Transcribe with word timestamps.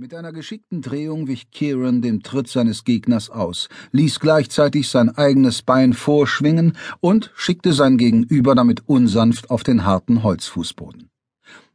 Mit 0.00 0.14
einer 0.14 0.32
geschickten 0.32 0.80
Drehung 0.80 1.26
wich 1.26 1.50
Kieran 1.50 2.02
dem 2.02 2.22
Tritt 2.22 2.46
seines 2.46 2.84
Gegners 2.84 3.30
aus, 3.30 3.68
ließ 3.90 4.20
gleichzeitig 4.20 4.88
sein 4.88 5.08
eigenes 5.08 5.62
Bein 5.62 5.92
vorschwingen 5.92 6.76
und 7.00 7.32
schickte 7.34 7.72
sein 7.72 7.98
Gegenüber 7.98 8.54
damit 8.54 8.88
unsanft 8.88 9.50
auf 9.50 9.64
den 9.64 9.84
harten 9.84 10.22
Holzfußboden. 10.22 11.10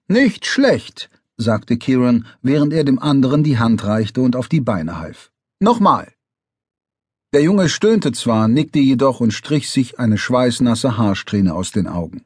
Nicht 0.07 0.45
schlecht, 0.45 1.09
sagte 1.35 1.75
Kieran, 1.75 2.25
während 2.41 2.71
er 2.71 2.85
dem 2.85 2.97
anderen 2.97 3.43
die 3.43 3.59
Hand 3.59 3.83
reichte 3.83 4.21
und 4.21 4.37
auf 4.37 4.47
die 4.47 4.61
Beine 4.61 4.99
half. 4.99 5.29
Nochmal. 5.59 6.13
Der 7.33 7.41
Junge 7.41 7.67
stöhnte 7.67 8.13
zwar, 8.13 8.47
nickte 8.47 8.79
jedoch 8.79 9.19
und 9.19 9.33
strich 9.33 9.69
sich 9.69 9.99
eine 9.99 10.17
schweißnasse 10.17 10.97
Haarsträhne 10.97 11.53
aus 11.53 11.73
den 11.73 11.87
Augen. 11.87 12.23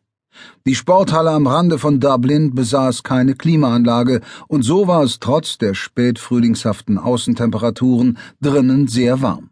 Die 0.66 0.76
Sporthalle 0.76 1.32
am 1.32 1.48
Rande 1.48 1.80
von 1.80 2.00
Dublin 2.00 2.56
besaß 2.56 3.04
keine 3.04 3.36
Klimaanlage, 3.36 4.22
und 4.48 4.64
so 4.64 4.88
war 4.88 5.04
es 5.04 5.20
trotz 5.20 5.58
der 5.58 5.74
spätfrühlingshaften 5.74 6.98
Außentemperaturen 6.98 8.18
drinnen 8.42 8.88
sehr 8.88 9.22
warm. 9.22 9.50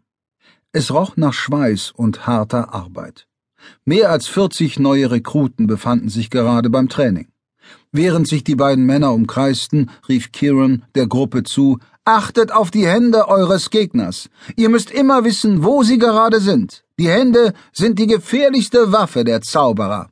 Es 0.72 0.92
roch 0.92 1.16
nach 1.16 1.32
Schweiß 1.32 1.92
und 1.96 2.26
harter 2.26 2.74
Arbeit. 2.74 3.26
Mehr 3.84 4.10
als 4.10 4.26
40 4.26 4.78
neue 4.78 5.10
Rekruten 5.10 5.66
befanden 5.66 6.08
sich 6.08 6.30
gerade 6.30 6.70
beim 6.70 6.88
Training. 6.88 7.28
Während 7.92 8.28
sich 8.28 8.44
die 8.44 8.56
beiden 8.56 8.84
Männer 8.84 9.12
umkreisten, 9.12 9.90
rief 10.08 10.32
Kieran 10.32 10.84
der 10.94 11.06
Gruppe 11.06 11.42
zu, 11.42 11.78
Achtet 12.08 12.52
auf 12.52 12.70
die 12.70 12.86
Hände 12.86 13.26
eures 13.26 13.70
Gegners. 13.70 14.28
Ihr 14.54 14.68
müsst 14.68 14.92
immer 14.92 15.24
wissen, 15.24 15.64
wo 15.64 15.82
sie 15.82 15.98
gerade 15.98 16.38
sind. 16.38 16.84
Die 17.00 17.08
Hände 17.08 17.52
sind 17.72 17.98
die 17.98 18.06
gefährlichste 18.06 18.92
Waffe 18.92 19.24
der 19.24 19.40
Zauberer. 19.40 20.10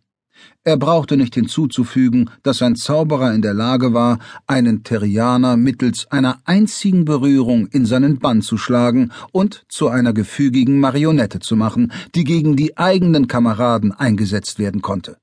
Er 0.67 0.79
brauchte 0.79 1.19
nicht 1.19 1.35
hinzuzufügen, 1.35 2.31
dass 2.43 2.63
ein 2.63 2.75
Zauberer 2.75 3.35
in 3.35 3.43
der 3.43 3.53
Lage 3.53 3.93
war, 3.93 4.19
einen 4.47 4.83
Terrianer 4.83 5.59
mittels 5.59 6.11
einer 6.11 6.41
einzigen 6.47 7.05
Berührung 7.05 7.67
in 7.67 7.85
seinen 7.85 8.19
Bann 8.19 8.41
zu 8.41 8.57
schlagen 8.57 9.13
und 9.31 9.67
zu 9.69 9.89
einer 9.89 10.15
gefügigen 10.15 10.81
Marionette 10.81 11.41
zu 11.41 11.55
machen, 11.55 11.93
die 12.15 12.25
gegen 12.25 12.57
die 12.57 12.79
eigenen 12.79 13.29
Kameraden 13.29 13.93
eingesetzt 13.93 14.59
werden 14.59 14.81
konnte. 14.81 15.19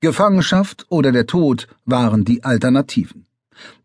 Gefangenschaft 0.00 0.86
oder 0.88 1.12
der 1.12 1.26
Tod 1.26 1.68
waren 1.84 2.24
die 2.24 2.42
Alternativen. 2.42 3.26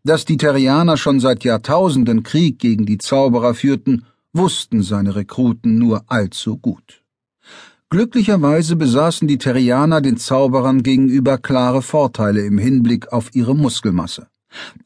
Dass 0.02 0.24
die 0.24 0.38
Terrianer 0.38 0.96
schon 0.96 1.20
seit 1.20 1.44
Jahrtausenden 1.44 2.24
Krieg 2.24 2.58
gegen 2.58 2.84
die 2.84 2.98
Zauberer 2.98 3.54
führten, 3.54 4.06
wussten 4.32 4.82
seine 4.82 5.14
Rekruten 5.14 5.78
nur 5.78 6.02
allzu 6.08 6.56
gut. 6.58 6.99
Glücklicherweise 7.92 8.76
besaßen 8.76 9.26
die 9.26 9.38
Terrianer 9.38 10.00
den 10.00 10.16
Zauberern 10.16 10.84
gegenüber 10.84 11.38
klare 11.38 11.82
Vorteile 11.82 12.42
im 12.42 12.56
Hinblick 12.56 13.12
auf 13.12 13.34
ihre 13.34 13.56
Muskelmasse. 13.56 14.28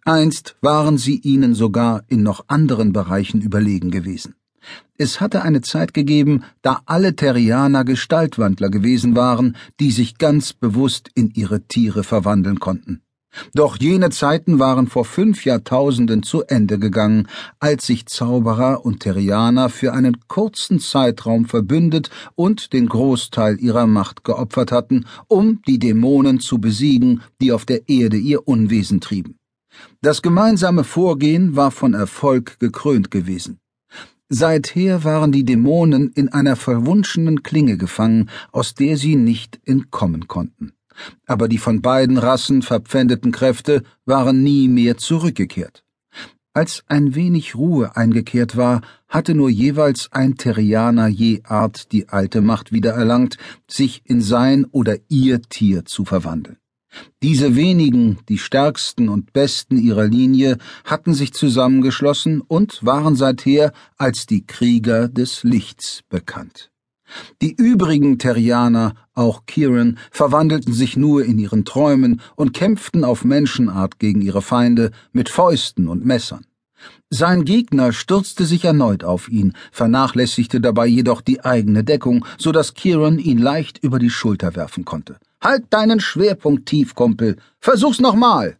Einst 0.07 0.57
waren 0.63 0.97
sie 0.97 1.19
ihnen 1.19 1.55
sogar 1.55 2.05
in 2.09 2.23
noch 2.23 2.47
anderen 2.49 2.95
Bereichen 2.95 3.43
überlegen 3.43 3.91
gewesen. 3.91 4.37
Es 4.97 5.21
hatte 5.21 5.43
eine 5.43 5.61
Zeit 5.61 5.93
gegeben, 5.93 6.45
da 6.63 6.81
alle 6.87 7.15
Terrianer 7.15 7.85
Gestaltwandler 7.85 8.71
gewesen 8.71 9.15
waren, 9.15 9.55
die 9.81 9.91
sich 9.91 10.17
ganz 10.17 10.55
bewusst 10.55 11.11
in 11.15 11.31
ihre 11.35 11.61
Tiere 11.61 12.05
verwandeln 12.05 12.59
konnten. 12.59 13.03
Doch 13.55 13.77
jene 13.81 14.11
Zeiten 14.11 14.59
waren 14.59 14.87
vor 14.87 15.05
fünf 15.05 15.45
Jahrtausenden 15.45 16.23
zu 16.23 16.43
Ende 16.45 16.79
gegangen, 16.79 17.29
als 17.59 17.87
sich 17.87 18.07
Zauberer 18.07 18.85
und 18.85 19.01
Terrianer 19.01 19.69
für 19.69 19.93
einen 19.93 20.19
kurzen 20.29 20.81
Zeitraum 20.81 21.47
verbündet 21.47 22.11
und 22.35 22.73
den 22.73 22.87
Großteil 22.87 23.61
ihrer 23.61 23.87
Macht 23.87 24.25
geopfert 24.25 24.73
hatten, 24.73 25.07
um 25.29 25.61
die 25.67 25.79
Dämonen 25.79 26.41
zu 26.41 26.59
besiegen, 26.59 27.23
die 27.41 27.53
auf 27.53 27.65
der 27.65 27.89
Erde 27.89 28.17
ihr 28.17 28.47
Unwesen 28.47 29.01
trieben. 29.01 29.39
Das 30.01 30.23
gemeinsame 30.23 30.85
Vorgehen 30.85 31.57
war 31.57 31.71
von 31.71 31.95
Erfolg 31.95 32.59
gekrönt 32.61 33.11
gewesen. 33.11 33.59
Seither 34.29 35.05
waren 35.05 35.33
die 35.33 35.45
Dämonen 35.45 36.11
in 36.15 36.29
einer 36.29 36.57
verwunschenen 36.57 37.43
Klinge 37.43 37.77
gefangen, 37.77 38.31
aus 38.53 38.75
der 38.75 38.97
sie 38.97 39.17
nicht 39.17 39.61
entkommen 39.65 40.29
konnten 40.29 40.73
aber 41.27 41.49
die 41.49 41.59
von 41.59 41.83
beiden 41.83 42.19
Rassen 42.19 42.63
verpfändeten 42.63 43.33
Kräfte 43.33 43.83
waren 44.05 44.43
nie 44.43 44.69
mehr 44.69 44.97
zurückgekehrt. 44.97 45.85
Als 46.57 46.85
ein 46.87 47.17
wenig 47.17 47.57
Ruhe 47.57 47.97
eingekehrt 47.97 48.57
war, 48.57 48.83
hatte 49.09 49.35
nur 49.35 49.51
jeweils 49.51 50.13
ein 50.13 50.37
Terrianer 50.37 51.09
je 51.09 51.43
Art 51.43 51.91
die 51.91 52.09
alte 52.09 52.43
Macht 52.43 52.71
wiedererlangt, 52.71 53.39
sich 53.69 54.03
in 54.05 54.21
sein 54.21 54.65
oder 54.71 54.97
ihr 55.09 55.43
Tier 55.43 55.85
zu 55.85 56.05
verwandeln. 56.05 56.59
Diese 57.23 57.57
wenigen, 57.57 58.19
die 58.29 58.39
stärksten 58.39 59.09
und 59.09 59.33
besten 59.33 59.79
ihrer 59.79 60.07
Linie, 60.07 60.59
hatten 60.85 61.13
sich 61.13 61.33
zusammengeschlossen 61.33 62.41
und 62.41 62.85
waren 62.85 63.17
seither 63.17 63.73
als 63.97 64.27
die 64.27 64.47
Krieger 64.47 65.09
des 65.09 65.43
Lichts 65.43 66.03
bekannt. 66.09 66.71
Die 67.43 67.55
übrigen 67.55 68.19
Terrianer, 68.19 68.95
auch 69.15 69.47
Kieran, 69.47 69.99
verwandelten 70.11 70.73
sich 70.73 70.97
nur 70.97 71.25
in 71.25 71.39
ihren 71.39 71.65
Träumen 71.65 72.21
und 72.37 72.55
kämpften 72.55 73.05
auf 73.05 73.25
Menschenart 73.25 73.99
gegen 73.99 74.23
ihre 74.23 74.43
Feinde 74.43 74.91
mit 75.13 75.29
Fäusten 75.29 75.89
und 75.89 76.05
Messern. 76.05 76.45
Sein 77.11 77.45
Gegner 77.45 77.93
stürzte 77.93 78.45
sich 78.45 78.65
erneut 78.65 79.05
auf 79.05 79.29
ihn, 79.29 79.55
vernachlässigte 79.73 80.61
dabei 80.61 80.87
jedoch 80.87 81.21
die 81.21 81.45
eigene 81.45 81.85
Deckung, 81.85 82.25
so 82.39 82.53
dass 82.53 82.75
Kieran 82.75 83.19
ihn 83.19 83.39
leicht 83.39 83.79
über 83.83 83.99
die 83.99 84.11
Schulter 84.11 84.57
werfen 84.57 84.85
konnte. 84.85 85.17
Halt 85.41 85.65
deinen 85.71 86.01
Schwerpunkt 86.01 86.67
tief, 86.67 86.95
Kumpel. 86.95 87.37
Versuch's 87.61 88.01
nochmal. 88.01 88.59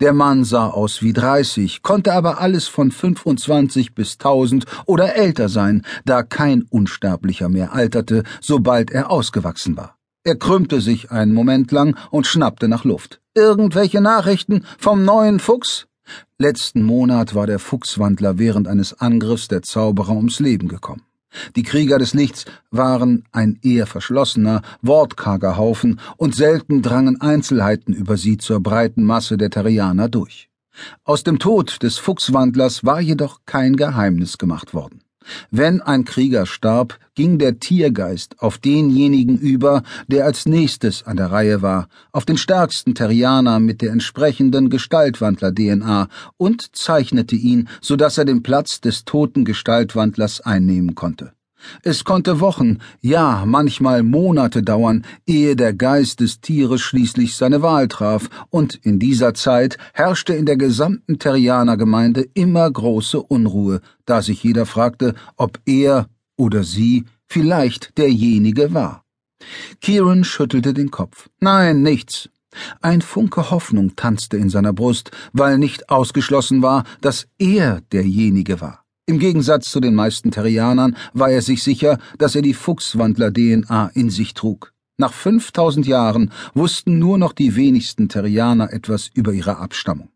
Der 0.00 0.12
Mann 0.12 0.44
sah 0.44 0.68
aus 0.68 1.02
wie 1.02 1.12
dreißig, 1.12 1.82
konnte 1.82 2.12
aber 2.12 2.40
alles 2.40 2.68
von 2.68 2.90
fünfundzwanzig 2.90 3.94
bis 3.94 4.18
tausend 4.18 4.64
oder 4.86 5.14
älter 5.14 5.48
sein, 5.48 5.84
da 6.04 6.22
kein 6.22 6.62
Unsterblicher 6.62 7.48
mehr 7.48 7.72
alterte, 7.72 8.22
sobald 8.40 8.90
er 8.90 9.10
ausgewachsen 9.10 9.76
war. 9.76 9.96
Er 10.24 10.36
krümmte 10.36 10.80
sich 10.80 11.10
einen 11.10 11.32
Moment 11.32 11.70
lang 11.72 11.96
und 12.10 12.26
schnappte 12.26 12.68
nach 12.68 12.84
Luft. 12.84 13.20
Irgendwelche 13.34 14.00
Nachrichten 14.00 14.64
vom 14.78 15.04
neuen 15.04 15.38
Fuchs? 15.38 15.86
Letzten 16.38 16.82
Monat 16.82 17.34
war 17.34 17.46
der 17.46 17.58
Fuchswandler 17.58 18.38
während 18.38 18.68
eines 18.68 18.98
Angriffs 19.00 19.48
der 19.48 19.62
Zauberer 19.62 20.16
ums 20.16 20.40
Leben 20.40 20.68
gekommen. 20.68 21.02
Die 21.56 21.62
Krieger 21.62 21.98
des 21.98 22.14
Lichts 22.14 22.44
waren 22.70 23.24
ein 23.32 23.58
eher 23.62 23.86
verschlossener, 23.86 24.62
wortkarger 24.82 25.56
Haufen, 25.56 26.00
und 26.16 26.34
selten 26.34 26.82
drangen 26.82 27.20
Einzelheiten 27.20 27.92
über 27.92 28.16
sie 28.16 28.38
zur 28.38 28.60
breiten 28.60 29.04
Masse 29.04 29.36
der 29.36 29.50
Terrianer 29.50 30.08
durch. 30.08 30.48
Aus 31.04 31.24
dem 31.24 31.38
Tod 31.38 31.82
des 31.82 31.98
Fuchswandlers 31.98 32.84
war 32.84 33.00
jedoch 33.00 33.40
kein 33.46 33.76
Geheimnis 33.76 34.38
gemacht 34.38 34.74
worden. 34.74 35.02
Wenn 35.50 35.80
ein 35.80 36.04
Krieger 36.04 36.46
starb, 36.46 36.98
ging 37.14 37.38
der 37.38 37.58
Tiergeist 37.58 38.40
auf 38.40 38.58
denjenigen 38.58 39.38
über, 39.38 39.82
der 40.06 40.24
als 40.24 40.46
nächstes 40.46 41.02
an 41.04 41.16
der 41.16 41.32
Reihe 41.32 41.62
war, 41.62 41.88
auf 42.12 42.24
den 42.24 42.36
stärksten 42.36 42.94
Terrianer 42.94 43.60
mit 43.60 43.82
der 43.82 43.92
entsprechenden 43.92 44.70
Gestaltwandler-DNA 44.70 46.08
und 46.36 46.76
zeichnete 46.76 47.36
ihn, 47.36 47.68
so 47.80 47.96
dass 47.96 48.18
er 48.18 48.24
den 48.24 48.42
Platz 48.42 48.80
des 48.80 49.04
toten 49.04 49.44
Gestaltwandlers 49.44 50.40
einnehmen 50.40 50.94
konnte. 50.94 51.32
Es 51.82 52.04
konnte 52.04 52.40
Wochen, 52.40 52.78
ja 53.00 53.44
manchmal 53.46 54.02
Monate 54.02 54.62
dauern, 54.62 55.04
ehe 55.26 55.56
der 55.56 55.72
Geist 55.72 56.20
des 56.20 56.40
Tieres 56.40 56.80
schließlich 56.80 57.36
seine 57.36 57.62
Wahl 57.62 57.88
traf, 57.88 58.28
und 58.50 58.74
in 58.74 58.98
dieser 58.98 59.34
Zeit 59.34 59.78
herrschte 59.92 60.34
in 60.34 60.46
der 60.46 60.56
gesamten 60.56 61.18
Terrianergemeinde 61.18 62.26
immer 62.34 62.70
große 62.70 63.20
Unruhe, 63.20 63.80
da 64.06 64.22
sich 64.22 64.42
jeder 64.42 64.66
fragte, 64.66 65.14
ob 65.36 65.60
er 65.66 66.08
oder 66.36 66.64
sie 66.64 67.04
vielleicht 67.26 67.98
derjenige 67.98 68.72
war. 68.72 69.04
Kieran 69.80 70.24
schüttelte 70.24 70.74
den 70.74 70.90
Kopf. 70.90 71.28
Nein, 71.40 71.82
nichts. 71.82 72.28
Ein 72.80 73.02
Funke 73.02 73.50
Hoffnung 73.50 73.94
tanzte 73.94 74.36
in 74.36 74.50
seiner 74.50 74.72
Brust, 74.72 75.10
weil 75.32 75.58
nicht 75.58 75.90
ausgeschlossen 75.90 76.62
war, 76.62 76.84
dass 77.00 77.28
er 77.38 77.82
derjenige 77.92 78.60
war. 78.60 78.84
Im 79.08 79.18
Gegensatz 79.18 79.70
zu 79.70 79.80
den 79.80 79.94
meisten 79.94 80.30
Terrianern 80.32 80.94
war 81.14 81.30
er 81.30 81.40
sich 81.40 81.62
sicher, 81.62 81.96
dass 82.18 82.34
er 82.34 82.42
die 82.42 82.52
Fuchswandler-DNA 82.52 83.92
in 83.94 84.10
sich 84.10 84.34
trug. 84.34 84.74
Nach 84.98 85.14
5000 85.14 85.86
Jahren 85.86 86.30
wussten 86.52 86.98
nur 86.98 87.16
noch 87.16 87.32
die 87.32 87.56
wenigsten 87.56 88.10
Terrianer 88.10 88.70
etwas 88.70 89.10
über 89.14 89.32
ihre 89.32 89.56
Abstammung. 89.56 90.10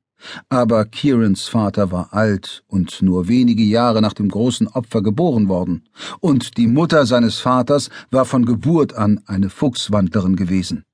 Aber 0.51 0.85
Kierans 0.85 1.49
Vater 1.49 1.91
war 1.91 2.13
alt 2.13 2.65
und 2.67 3.01
nur 3.01 3.29
wenige 3.29 3.63
Jahre 3.63 4.03
nach 4.03 4.13
dem 4.13 4.29
großen 4.29 4.69
Opfer 4.69 5.01
geboren 5.01 5.49
worden, 5.49 5.85
und 6.21 6.59
die 6.59 6.67
Mutter 6.67 7.07
seines 7.07 7.39
Vaters 7.39 7.89
war 8.11 8.27
von 8.27 8.45
Geburt 8.45 8.93
an 8.93 9.23
eine 9.25 9.49
Fuchswandlerin 9.49 10.37
gewesen. 10.37 10.85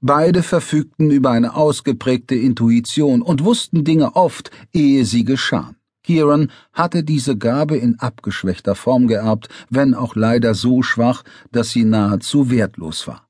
Beide 0.00 0.44
verfügten 0.44 1.10
über 1.10 1.30
eine 1.30 1.56
ausgeprägte 1.56 2.36
Intuition 2.36 3.20
und 3.20 3.42
wussten 3.42 3.82
Dinge 3.82 4.14
oft, 4.14 4.52
ehe 4.72 5.04
sie 5.04 5.24
geschahen. 5.24 5.74
Kieran 6.02 6.50
hatte 6.72 7.04
diese 7.04 7.36
Gabe 7.36 7.76
in 7.76 7.98
abgeschwächter 7.98 8.74
Form 8.74 9.06
geerbt, 9.06 9.48
wenn 9.70 9.94
auch 9.94 10.16
leider 10.16 10.54
so 10.54 10.82
schwach, 10.82 11.22
dass 11.52 11.70
sie 11.70 11.84
nahezu 11.84 12.50
wertlos 12.50 13.06
war. 13.06 13.28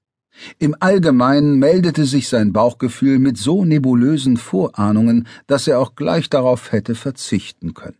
Im 0.58 0.74
Allgemeinen 0.80 1.58
meldete 1.58 2.06
sich 2.06 2.28
sein 2.28 2.52
Bauchgefühl 2.52 3.18
mit 3.18 3.36
so 3.36 3.64
nebulösen 3.64 4.38
Vorahnungen, 4.38 5.28
dass 5.46 5.68
er 5.68 5.78
auch 5.78 5.94
gleich 5.94 6.30
darauf 6.30 6.72
hätte 6.72 6.94
verzichten 6.94 7.74
können. 7.74 7.98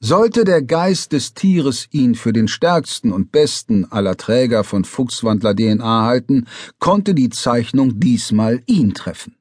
Sollte 0.00 0.44
der 0.44 0.62
Geist 0.62 1.12
des 1.12 1.34
Tieres 1.34 1.88
ihn 1.90 2.14
für 2.14 2.32
den 2.32 2.46
stärksten 2.46 3.10
und 3.10 3.32
besten 3.32 3.84
aller 3.90 4.16
Träger 4.16 4.62
von 4.62 4.84
Fuchswandler-DNA 4.84 6.04
halten, 6.04 6.46
konnte 6.78 7.14
die 7.14 7.30
Zeichnung 7.30 7.98
diesmal 7.98 8.62
ihn 8.66 8.94
treffen. 8.94 9.37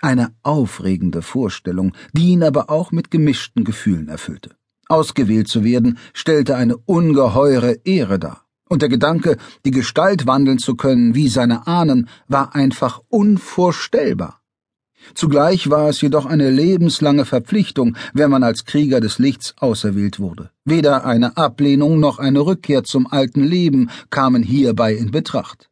Eine 0.00 0.32
aufregende 0.42 1.22
Vorstellung, 1.22 1.92
die 2.12 2.28
ihn 2.28 2.42
aber 2.42 2.70
auch 2.70 2.92
mit 2.92 3.10
gemischten 3.10 3.64
Gefühlen 3.64 4.08
erfüllte. 4.08 4.56
Ausgewählt 4.88 5.48
zu 5.48 5.64
werden, 5.64 5.98
stellte 6.12 6.56
eine 6.56 6.76
ungeheure 6.76 7.78
Ehre 7.84 8.18
dar. 8.18 8.42
Und 8.68 8.82
der 8.82 8.88
Gedanke, 8.88 9.36
die 9.64 9.70
Gestalt 9.70 10.26
wandeln 10.26 10.58
zu 10.58 10.74
können 10.74 11.14
wie 11.14 11.28
seine 11.28 11.66
Ahnen, 11.66 12.08
war 12.28 12.54
einfach 12.54 13.00
unvorstellbar. 13.08 14.40
Zugleich 15.14 15.70
war 15.70 15.88
es 15.88 16.00
jedoch 16.00 16.26
eine 16.26 16.50
lebenslange 16.50 17.24
Verpflichtung, 17.24 17.96
wenn 18.12 18.30
man 18.30 18.42
als 18.42 18.64
Krieger 18.64 19.00
des 19.00 19.18
Lichts 19.18 19.54
auserwählt 19.58 20.18
wurde. 20.18 20.50
Weder 20.64 21.04
eine 21.04 21.36
Ablehnung 21.36 22.00
noch 22.00 22.18
eine 22.18 22.40
Rückkehr 22.40 22.82
zum 22.82 23.06
alten 23.06 23.44
Leben 23.44 23.90
kamen 24.10 24.42
hierbei 24.42 24.94
in 24.94 25.12
Betracht. 25.12 25.70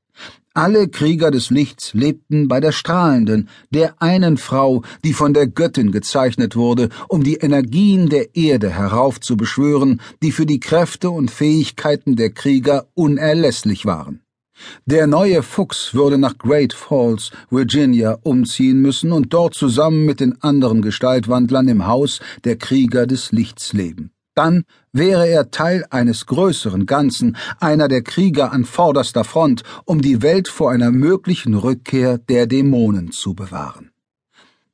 Alle 0.56 0.86
Krieger 0.86 1.32
des 1.32 1.50
Lichts 1.50 1.94
lebten 1.94 2.46
bei 2.46 2.60
der 2.60 2.70
strahlenden, 2.70 3.48
der 3.70 4.00
einen 4.00 4.36
Frau, 4.36 4.82
die 5.04 5.12
von 5.12 5.34
der 5.34 5.48
Göttin 5.48 5.90
gezeichnet 5.90 6.54
wurde, 6.54 6.90
um 7.08 7.24
die 7.24 7.34
Energien 7.34 8.08
der 8.08 8.36
Erde 8.36 8.70
heraufzubeschwören, 8.70 10.00
die 10.22 10.30
für 10.30 10.46
die 10.46 10.60
Kräfte 10.60 11.10
und 11.10 11.32
Fähigkeiten 11.32 12.14
der 12.14 12.30
Krieger 12.30 12.86
unerlässlich 12.94 13.84
waren. 13.84 14.20
Der 14.86 15.08
neue 15.08 15.42
Fuchs 15.42 15.92
würde 15.92 16.18
nach 16.18 16.38
Great 16.38 16.72
Falls, 16.72 17.32
Virginia, 17.50 18.16
umziehen 18.22 18.80
müssen 18.80 19.10
und 19.10 19.34
dort 19.34 19.54
zusammen 19.54 20.06
mit 20.06 20.20
den 20.20 20.40
anderen 20.40 20.82
Gestaltwandlern 20.82 21.66
im 21.66 21.88
Haus 21.88 22.20
der 22.44 22.54
Krieger 22.54 23.08
des 23.08 23.32
Lichts 23.32 23.72
leben. 23.72 24.13
Dann 24.34 24.64
wäre 24.92 25.28
er 25.28 25.50
Teil 25.50 25.84
eines 25.90 26.26
größeren 26.26 26.86
Ganzen, 26.86 27.36
einer 27.60 27.88
der 27.88 28.02
Krieger 28.02 28.52
an 28.52 28.64
vorderster 28.64 29.24
Front, 29.24 29.62
um 29.84 30.00
die 30.00 30.22
Welt 30.22 30.48
vor 30.48 30.70
einer 30.70 30.90
möglichen 30.90 31.54
Rückkehr 31.54 32.18
der 32.18 32.46
Dämonen 32.46 33.12
zu 33.12 33.34
bewahren. 33.34 33.90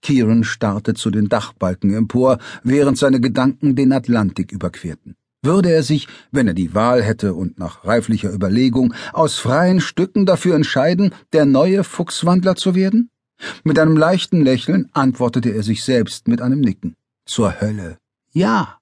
Kieran 0.02 0.44
starrte 0.44 0.94
zu 0.94 1.10
den 1.10 1.28
Dachbalken 1.28 1.92
empor, 1.92 2.38
während 2.62 2.96
seine 2.96 3.20
Gedanken 3.20 3.76
den 3.76 3.92
Atlantik 3.92 4.50
überquerten. 4.50 5.16
Würde 5.42 5.70
er 5.70 5.82
sich, 5.82 6.06
wenn 6.30 6.48
er 6.48 6.54
die 6.54 6.74
Wahl 6.74 7.02
hätte 7.02 7.34
und 7.34 7.58
nach 7.58 7.84
reiflicher 7.84 8.32
Überlegung, 8.32 8.94
aus 9.12 9.38
freien 9.38 9.80
Stücken 9.80 10.26
dafür 10.26 10.54
entscheiden, 10.54 11.14
der 11.32 11.46
neue 11.46 11.82
Fuchswandler 11.84 12.56
zu 12.56 12.74
werden? 12.74 13.10
Mit 13.64 13.78
einem 13.78 13.96
leichten 13.96 14.42
Lächeln 14.42 14.90
antwortete 14.92 15.50
er 15.50 15.62
sich 15.62 15.82
selbst 15.82 16.28
mit 16.28 16.42
einem 16.42 16.60
Nicken. 16.60 16.94
Zur 17.24 17.60
Hölle. 17.60 17.96
Ja. 18.32 18.79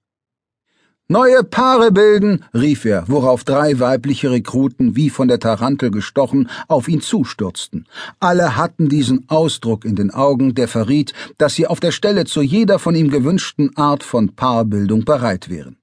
Neue 1.11 1.43
Paare 1.43 1.91
bilden, 1.91 2.45
rief 2.53 2.85
er, 2.85 3.05
worauf 3.09 3.43
drei 3.43 3.81
weibliche 3.81 4.31
Rekruten 4.31 4.95
wie 4.95 5.09
von 5.09 5.27
der 5.27 5.39
Tarantel 5.39 5.91
gestochen 5.91 6.51
auf 6.69 6.87
ihn 6.87 7.01
zustürzten. 7.01 7.87
Alle 8.21 8.57
hatten 8.59 8.91
diesen 8.91 9.25
Ausdruck 9.31 9.87
in 9.87 9.97
den 9.97 10.11
Augen, 10.11 10.55
der 10.55 10.69
verriet, 10.69 11.15
dass 11.39 11.55
sie 11.55 11.67
auf 11.67 11.81
der 11.81 11.93
Stelle 11.93 12.27
zu 12.27 12.43
jeder 12.43 12.79
von 12.79 12.95
ihm 12.95 13.09
gewünschten 13.11 13.75
Art 13.75 14.03
von 14.03 14.37
Paarbildung 14.37 15.07
bereit 15.07 15.49
wären. 15.49 15.79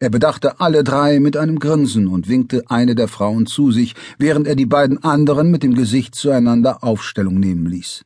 Er 0.00 0.10
bedachte 0.10 0.58
alle 0.58 0.82
drei 0.82 1.20
mit 1.20 1.36
einem 1.36 1.60
Grinsen 1.60 2.08
und 2.08 2.28
winkte 2.28 2.64
eine 2.68 2.96
der 2.96 3.06
Frauen 3.06 3.46
zu 3.46 3.70
sich, 3.70 3.94
während 4.18 4.48
er 4.48 4.56
die 4.56 4.66
beiden 4.66 5.04
anderen 5.04 5.52
mit 5.52 5.62
dem 5.62 5.74
Gesicht 5.74 6.16
zueinander 6.16 6.82
Aufstellung 6.82 7.38
nehmen 7.38 7.66
ließ. 7.66 8.02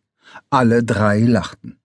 Alle 0.50 0.84
drei 0.84 1.20
lachten. 1.20 1.78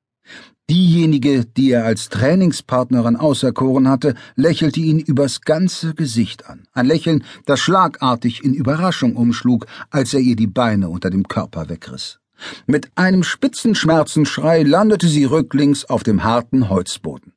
Diejenige, 0.70 1.46
die 1.46 1.72
er 1.72 1.84
als 1.84 2.08
Trainingspartnerin 2.08 3.18
auserkoren 3.18 3.90
hatte, 3.90 4.16
lächelte 4.36 4.80
ihn 4.80 5.00
übers 5.00 5.42
ganze 5.42 5.94
Gesicht 5.94 6.48
an. 6.50 6.68
Ein 6.72 6.86
Lächeln, 6.86 7.26
das 7.46 7.60
schlagartig 7.60 8.46
in 8.46 8.54
Überraschung 8.54 9.18
umschlug, 9.18 9.66
als 9.90 10.14
er 10.14 10.22
ihr 10.22 10.38
die 10.38 10.48
Beine 10.48 10.88
unter 10.88 11.10
dem 11.10 11.28
Körper 11.28 11.68
wegriss. 11.68 12.20
Mit 12.66 12.92
einem 12.96 13.24
spitzen 13.24 13.76
Schmerzensschrei 13.76 14.64
landete 14.64 15.08
sie 15.08 15.26
rücklings 15.26 15.86
auf 15.86 16.04
dem 16.04 16.24
harten 16.24 16.70
Holzboden. 16.70 17.34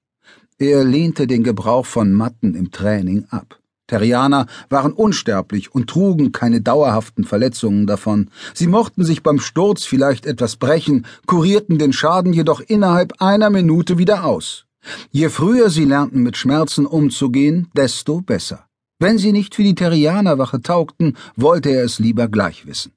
Er 0.58 0.84
lehnte 0.84 1.26
den 1.26 1.42
Gebrauch 1.42 1.84
von 1.84 2.12
Matten 2.12 2.54
im 2.54 2.70
Training 2.70 3.26
ab. 3.30 3.60
Terrianer 3.86 4.46
waren 4.68 4.92
unsterblich 4.92 5.74
und 5.74 5.88
trugen 5.88 6.32
keine 6.32 6.60
dauerhaften 6.60 7.24
Verletzungen 7.24 7.86
davon. 7.86 8.30
Sie 8.54 8.66
mochten 8.66 9.04
sich 9.04 9.22
beim 9.22 9.38
Sturz 9.38 9.84
vielleicht 9.84 10.26
etwas 10.26 10.56
brechen, 10.56 11.06
kurierten 11.26 11.78
den 11.78 11.92
Schaden 11.92 12.32
jedoch 12.32 12.60
innerhalb 12.60 13.20
einer 13.20 13.50
Minute 13.50 13.98
wieder 13.98 14.24
aus. 14.24 14.66
Je 15.10 15.28
früher 15.28 15.70
sie 15.70 15.84
lernten, 15.84 16.22
mit 16.22 16.36
Schmerzen 16.36 16.86
umzugehen, 16.86 17.68
desto 17.76 18.20
besser. 18.20 18.66
Wenn 18.98 19.18
sie 19.18 19.32
nicht 19.32 19.54
für 19.54 19.62
die 19.62 19.74
Terrianerwache 19.74 20.62
taugten, 20.62 21.16
wollte 21.36 21.70
er 21.70 21.84
es 21.84 21.98
lieber 21.98 22.28
gleich 22.28 22.66
wissen. 22.66 22.92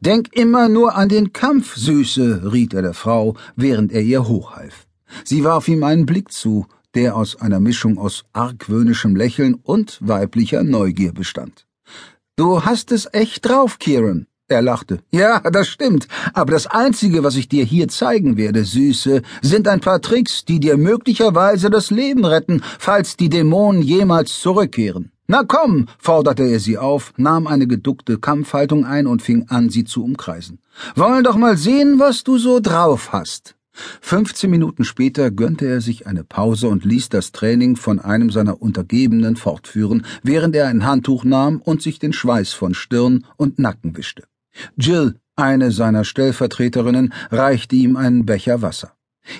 Denk 0.00 0.30
immer 0.32 0.68
nur 0.68 0.96
an 0.96 1.08
den 1.08 1.32
Kampf, 1.32 1.76
Süße, 1.76 2.50
riet 2.52 2.74
er 2.74 2.82
der 2.82 2.94
Frau, 2.94 3.36
während 3.56 3.92
er 3.92 4.02
ihr 4.02 4.26
hochhalf. 4.26 4.86
Sie 5.24 5.44
warf 5.44 5.68
ihm 5.68 5.84
einen 5.84 6.06
Blick 6.06 6.32
zu, 6.32 6.66
der 6.96 7.14
aus 7.14 7.36
einer 7.36 7.60
Mischung 7.60 7.98
aus 7.98 8.24
argwöhnischem 8.32 9.14
Lächeln 9.14 9.54
und 9.54 9.98
weiblicher 10.00 10.64
Neugier 10.64 11.12
bestand. 11.12 11.66
Du 12.36 12.64
hast 12.64 12.90
es 12.90 13.08
echt 13.12 13.46
drauf, 13.46 13.78
Kieran. 13.78 14.26
Er 14.48 14.62
lachte. 14.62 15.00
Ja, 15.10 15.40
das 15.40 15.68
stimmt. 15.68 16.06
Aber 16.32 16.52
das 16.52 16.66
Einzige, 16.66 17.22
was 17.22 17.36
ich 17.36 17.48
dir 17.48 17.64
hier 17.64 17.88
zeigen 17.88 18.36
werde, 18.36 18.64
Süße, 18.64 19.22
sind 19.42 19.68
ein 19.68 19.80
paar 19.80 20.00
Tricks, 20.00 20.44
die 20.44 20.60
dir 20.60 20.76
möglicherweise 20.76 21.68
das 21.68 21.90
Leben 21.90 22.24
retten, 22.24 22.62
falls 22.78 23.16
die 23.16 23.28
Dämonen 23.28 23.82
jemals 23.82 24.40
zurückkehren. 24.40 25.10
Na 25.26 25.42
komm, 25.42 25.88
forderte 25.98 26.44
er 26.44 26.60
sie 26.60 26.78
auf, 26.78 27.12
nahm 27.16 27.48
eine 27.48 27.66
geduckte 27.66 28.18
Kampfhaltung 28.18 28.84
ein 28.86 29.08
und 29.08 29.20
fing 29.20 29.46
an, 29.48 29.68
sie 29.68 29.84
zu 29.84 30.04
umkreisen. 30.04 30.60
Wollen 30.94 31.24
doch 31.24 31.36
mal 31.36 31.56
sehen, 31.56 31.98
was 31.98 32.22
du 32.22 32.38
so 32.38 32.60
drauf 32.60 33.12
hast. 33.12 33.56
Fünfzehn 34.00 34.50
Minuten 34.50 34.84
später 34.84 35.30
gönnte 35.30 35.66
er 35.66 35.80
sich 35.80 36.06
eine 36.06 36.24
Pause 36.24 36.68
und 36.68 36.84
ließ 36.84 37.08
das 37.08 37.32
Training 37.32 37.76
von 37.76 37.98
einem 37.98 38.30
seiner 38.30 38.60
Untergebenen 38.60 39.36
fortführen, 39.36 40.04
während 40.22 40.56
er 40.56 40.68
ein 40.68 40.84
Handtuch 40.84 41.24
nahm 41.24 41.60
und 41.60 41.82
sich 41.82 41.98
den 41.98 42.12
Schweiß 42.12 42.52
von 42.52 42.74
Stirn 42.74 43.24
und 43.36 43.58
Nacken 43.58 43.96
wischte. 43.96 44.24
Jill, 44.76 45.16
eine 45.36 45.70
seiner 45.70 46.04
Stellvertreterinnen, 46.04 47.12
reichte 47.30 47.76
ihm 47.76 47.96
einen 47.96 48.24
Becher 48.24 48.62
Wasser. 48.62 48.92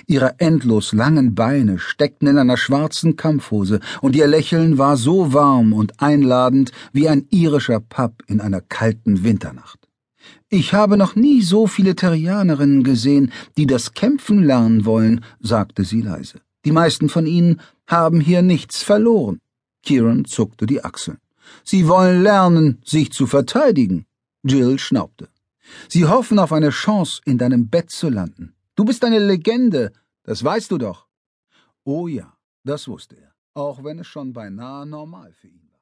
Ihre 0.05 0.39
endlos 0.39 0.93
langen 0.93 1.33
Beine 1.33 1.79
steckten 1.79 2.27
in 2.27 2.37
einer 2.37 2.57
schwarzen 2.57 3.15
Kampfhose, 3.15 3.79
und 4.01 4.15
ihr 4.15 4.27
Lächeln 4.27 4.77
war 4.77 4.97
so 4.97 5.33
warm 5.33 5.73
und 5.73 6.01
einladend 6.01 6.71
wie 6.91 7.07
ein 7.07 7.25
irischer 7.29 7.79
Pub 7.79 8.21
in 8.27 8.41
einer 8.41 8.61
kalten 8.61 9.23
Winternacht. 9.23 9.86
Ich 10.49 10.73
habe 10.73 10.97
noch 10.97 11.15
nie 11.15 11.41
so 11.41 11.67
viele 11.67 11.95
Terrianerinnen 11.95 12.83
gesehen, 12.83 13.31
die 13.57 13.65
das 13.65 13.93
Kämpfen 13.93 14.43
lernen 14.43 14.85
wollen, 14.85 15.23
sagte 15.39 15.83
sie 15.83 16.01
leise. 16.01 16.39
Die 16.65 16.71
meisten 16.71 17.09
von 17.09 17.25
ihnen 17.25 17.61
haben 17.85 18.19
hier 18.19 18.41
nichts 18.41 18.83
verloren. 18.83 19.41
Kieran 19.83 20.25
zuckte 20.25 20.65
die 20.65 20.83
Achseln. 20.83 21.19
Sie 21.63 21.87
wollen 21.87 22.23
lernen, 22.23 22.81
sich 22.83 23.11
zu 23.11 23.27
verteidigen. 23.27 24.05
Jill 24.43 24.79
schnaubte. 24.79 25.29
Sie 25.89 26.05
hoffen 26.05 26.39
auf 26.39 26.53
eine 26.53 26.69
Chance, 26.69 27.21
in 27.25 27.37
deinem 27.37 27.69
Bett 27.69 27.89
zu 27.89 28.09
landen. 28.09 28.53
Du 28.75 28.85
bist 28.85 29.03
eine 29.03 29.19
Legende, 29.19 29.91
das 30.23 30.43
weißt 30.43 30.71
du 30.71 30.77
doch. 30.77 31.07
Oh 31.83 32.07
ja, 32.07 32.33
das 32.63 32.87
wusste 32.87 33.17
er, 33.17 33.33
auch 33.53 33.83
wenn 33.83 33.99
es 33.99 34.07
schon 34.07 34.33
beinahe 34.33 34.85
normal 34.85 35.33
für 35.33 35.47
ihn 35.47 35.66